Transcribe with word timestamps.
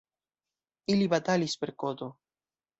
Ili 0.95 1.05
batalis 1.13 1.57
per 1.63 1.75
koto. 1.85 2.11